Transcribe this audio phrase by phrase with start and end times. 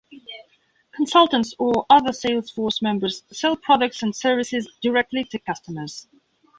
[0.95, 6.07] Consultants or other sales force members sell products and services directly to customers.